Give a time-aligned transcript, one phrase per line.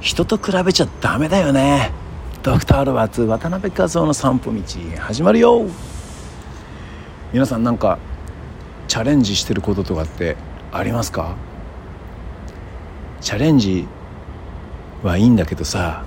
[0.00, 1.92] 人と比べちゃダメだよね。
[2.42, 4.60] ドクター・ロバーツ渡辺和夫の散歩道
[4.98, 5.66] 始まるよ。
[7.34, 7.98] 皆さんなんか
[8.88, 10.36] チャレンジしてることとかって
[10.72, 11.36] ありますか？
[13.20, 13.86] チャレンジ
[15.02, 16.02] はいいんだけどさ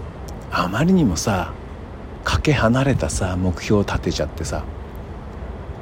[0.51, 1.53] あまりにもさ
[2.23, 4.63] かけ離れたさ目標を立てちゃってさ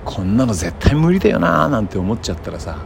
[0.03, 2.77] こんなの絶対無理だよなーなんて思っちゃったらさ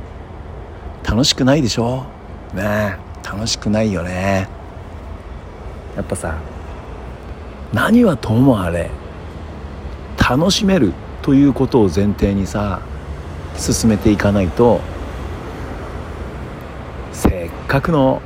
[1.03, 2.05] 楽しくないでしょ？
[2.53, 4.47] ねえ楽しくないよね。
[5.95, 6.37] やっぱさ
[7.73, 8.89] 何はともあれ
[10.17, 12.81] 楽しめるということを前提にさ
[13.57, 14.81] 進めていかないと
[17.11, 18.21] せっかくの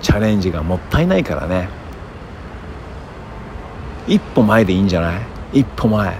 [0.00, 1.68] チャレンジがもったいないからね。
[4.08, 5.20] 一歩前でいいんじゃない？
[5.60, 6.16] 一歩前。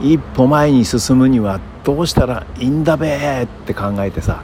[0.00, 4.42] 一歩前に進むにはどうしたらいいんだべって考えてさ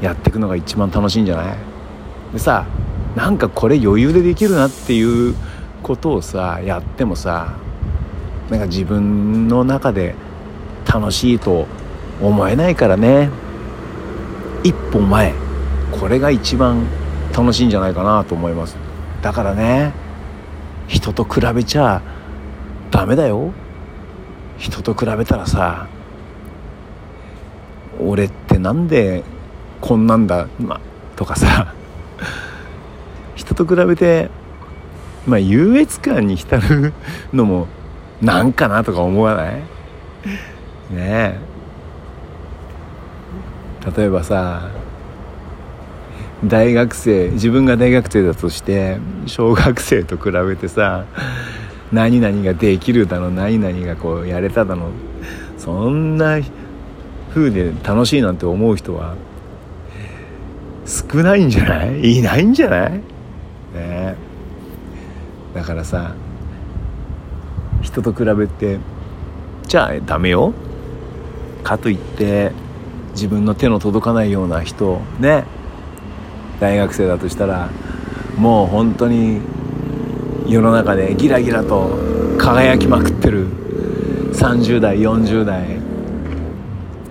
[0.00, 1.56] やっていくのが一番楽しいんじゃない？
[2.32, 2.66] でさ
[3.16, 5.34] なんかこれ余裕でできるなっていう
[5.82, 7.56] ことをさやってもさ
[8.50, 10.14] なんか自分の中で
[10.86, 11.66] 楽しいと
[12.20, 13.30] 思えないからね。
[14.62, 15.32] 一歩前
[15.92, 16.86] これが一番
[17.36, 18.76] 楽しいんじゃないかなと思います。
[19.22, 19.92] だからね
[20.86, 22.02] 人と比べちゃ
[22.90, 23.52] ダメだよ。
[24.58, 25.86] 人と比べたらさ
[27.98, 29.22] 俺ってなんで
[29.80, 30.80] こんなんだ、ま、
[31.16, 31.74] とかさ。
[33.54, 34.30] 人と比べて
[35.26, 36.92] まあ優越感に浸る
[37.32, 37.66] のも
[38.22, 39.54] なんかなとか思わない？
[39.56, 39.64] ね
[40.90, 41.38] え。
[43.96, 44.70] 例えばさ
[46.44, 51.06] 大学生自分が大学生だとして小学生と比べてさ
[51.92, 54.90] 何々ができるだの何々がこうやれただの
[55.58, 56.38] そんな
[57.34, 59.16] 風で楽しいなんて思う人は
[60.86, 62.18] 少ないんじゃない？
[62.18, 63.00] いないんじゃない？
[63.74, 64.16] ね。
[65.54, 66.14] だからさ
[67.82, 68.78] 人と比べて
[69.66, 70.52] じゃあダメよ。
[71.62, 72.52] かといって
[73.12, 75.44] 自分の手の届かないような人ね。
[76.60, 77.70] 大学生だとしたら
[78.36, 79.40] もう本当に
[80.46, 81.90] 世の中でギラギラと
[82.38, 83.48] 輝きまくってる。
[84.32, 85.80] 30代40代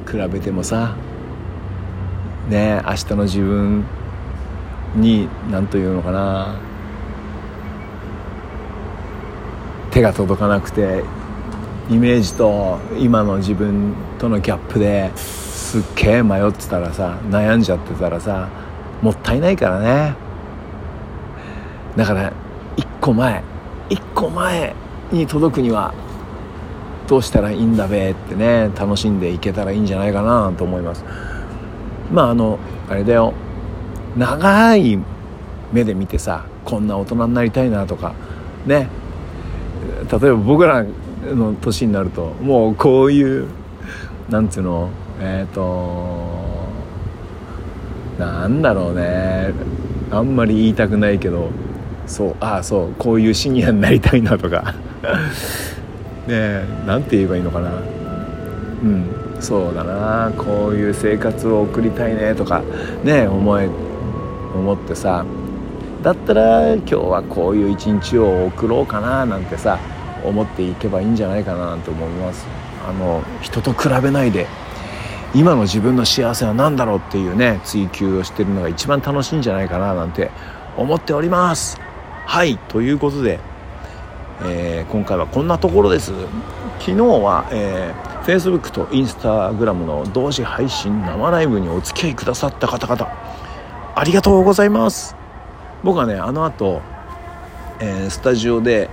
[0.09, 0.95] 比べてもさ
[2.47, 2.81] ね。
[2.85, 3.83] 明日の自分
[4.95, 6.55] に何というのかな。
[9.91, 11.03] 手が届かなくて
[11.89, 18.49] イメージと今の自分とのギャップですっげえ迷ってたらさ悩んじゃってたらさ
[19.01, 20.15] もったいないからね。
[21.95, 22.31] だから
[22.77, 23.43] 一個前
[23.89, 24.75] 一個前
[25.11, 25.93] に届くには
[27.07, 31.03] どうしたらいいんだべってね楽しんでいけたらいいんじゃないかなと思います。
[32.11, 33.33] まああのあれだよ。
[34.17, 34.99] 長い
[35.71, 38.13] 目で見てさこんな大人になりたいなとか
[38.65, 38.87] ね。
[40.11, 40.83] 例えば僕ら
[41.23, 43.47] の年になるともうこういう
[44.29, 46.67] なんつうのえっ、ー、と
[48.17, 49.53] なんだろうね。
[50.11, 51.49] あんまり言いたくないけど
[52.07, 54.75] そうああそうこういうシニアになりたいなとか。
[56.27, 57.69] ねえなんて言えばいいのかな。
[58.83, 59.05] うん
[59.39, 60.31] そうだな。
[60.37, 62.61] こういう生活を送りたいねとか
[63.03, 63.69] ね思え
[64.53, 65.25] 思ってさ
[66.01, 69.79] だったら今日はこういう一日を送ろうかななんてさ
[70.23, 72.45] 思っていけばいいんじゃないかななんて思います。
[72.87, 74.47] あの人と比べないで
[75.35, 80.31] 今の自分の幸せは何だろうっていうね追求をしてるのが一番楽しいんじゃないかななんて
[80.77, 81.79] 思っております。
[82.25, 83.39] はいということで、
[84.43, 86.13] えー、今回はこんなところです。
[86.79, 93.11] 昨日は、えー、Facebook と Instagram の同時配信生ライブにお付き合いくださった方々
[93.95, 95.15] ありがとうございます。
[95.83, 96.81] 僕はねあの後、
[97.79, 98.89] えー、スタジオで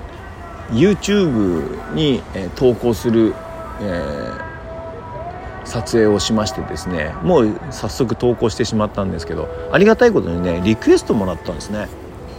[0.71, 3.35] YouTube に、えー、投稿する、
[3.81, 11.89] えー、撮影をしましてですねもう早速投稿してしまったんですけどありがたいことにねリクエストもらったんですね。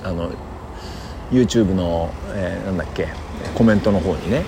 [0.04, 0.32] あの
[1.32, 3.10] YouTube の、えー、なんだっけ
[3.56, 4.44] コメントの方にね。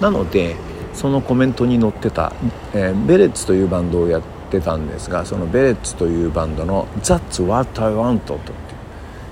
[0.00, 0.56] なので
[0.92, 2.32] そのコメントに載ってた、
[2.72, 4.22] えー、ベレッツというバンドをやっ
[4.58, 8.38] ってたんですがそのベレッツというバンドの「That's What I Want」と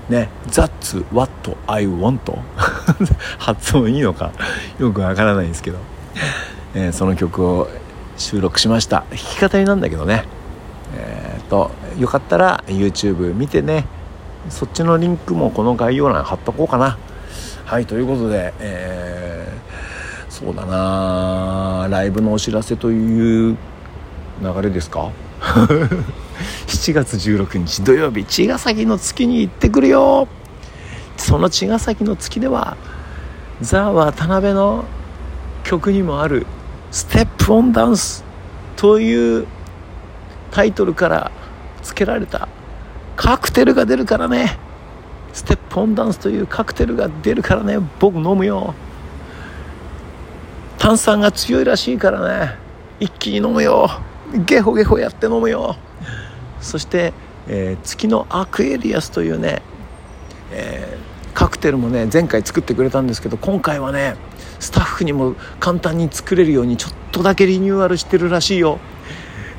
[0.09, 2.19] ね「That's What I Want」
[3.39, 4.31] 発音いいのか
[4.79, 5.77] よくわからないんですけど、
[6.75, 7.69] えー、その曲を
[8.17, 9.05] 収録しました。
[9.09, 10.25] 弾き語りなんだけどね。
[10.95, 13.85] えー、っとよかったら YouTube 見てね。
[14.49, 16.97] そっちのリンクもこの概要欄貼っとこうかな。
[17.65, 23.57] はいということで、えー、そうだなライブのお知らせという
[24.41, 25.11] 流れですか？
[26.67, 30.27] 7月16日土曜日茅ヶ崎の月に行ってくるよ。
[31.17, 32.75] その茅ヶ崎の月では
[33.61, 34.85] ザ・渡辺の
[35.63, 36.45] 曲にもある
[36.91, 38.23] 「ステップオンダンス」
[38.75, 39.45] という
[40.51, 41.31] タイトルから
[41.83, 42.47] 付けられた
[43.15, 44.57] カクテルが出るからね。
[45.33, 48.73] ステップオンダンスというカクテルが出るからね僕飲むよ。
[50.77, 52.55] 炭酸が強いらしいからね。
[52.99, 53.89] 一気に飲むよ。
[54.33, 55.75] ゲホゲホやって飲むよ。
[56.59, 57.13] そして、
[57.47, 59.61] えー、月のアクエリアスというね、
[60.51, 64.15] えー、カクテルもね前回作ってくれたんですけど今回はね
[64.59, 68.79] スタッフにも簡単に作れるようにちょっとだけリニューアルしてるらしいよ。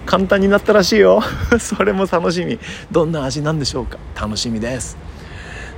[0.06, 1.22] 簡単になったらしいよ。
[1.58, 2.58] それも楽しみ。
[2.90, 3.98] どんな味なんでしょうか。
[4.20, 4.96] 楽しみです。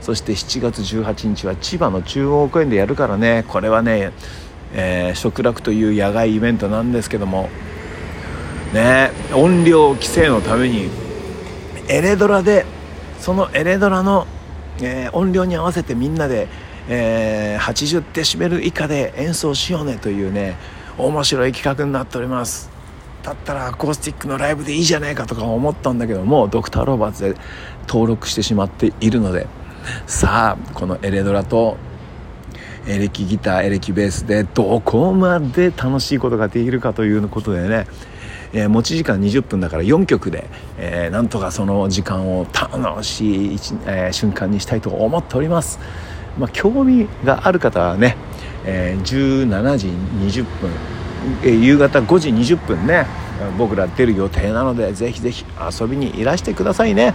[0.01, 3.45] そして7月18日は千葉の中央公園でやるからね。
[3.49, 4.13] これはね、
[4.75, 7.51] えー、食楽という野外イベントなんですけども。
[8.77, 9.11] ね。
[9.35, 10.91] 音量規制のために
[11.89, 12.67] エレドラで
[13.19, 14.27] そのエレドラの、
[14.81, 16.47] えー、音量に合わせてみんなで、
[16.89, 20.57] えー、80デシベル以下で演奏しようねというね
[20.99, 22.71] 面白い企画になっております。
[23.23, 27.35] だったらアコースティックのライブでいいじゃないかとか思ったんだけどもドクターロバーツで
[27.89, 29.47] 登録してしまっているので。
[30.07, 31.77] さあこのエレドラと
[32.89, 37.87] エレキギターエレキベースでどこまで楽しいことができるかということでね。
[38.53, 40.49] えー、持ち時間20分だから4曲で、
[40.79, 45.79] えー、なんとかその時間を楽しい、えー、瞬間にしたいと思っております。
[46.39, 48.17] まあ、興味がある方はね、
[48.65, 50.71] えー、17時20分、
[51.43, 53.07] えー、夕方5時20分ね
[53.59, 55.45] 僕ら出る予定なのでぜひぜひ
[55.81, 57.15] 遊びにいらしてくださいね。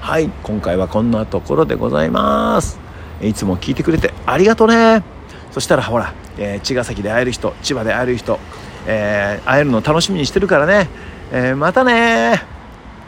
[0.00, 2.78] はい今回はこんなところでございます。
[3.22, 5.02] いつも聞いてくれてありがとうね。
[5.50, 8.38] そしたらほら、えー、茅ヶ崎で会える人千葉で会える人
[8.90, 10.88] えー、会えるの楽しみにしてるからね、
[11.32, 12.59] えー、またね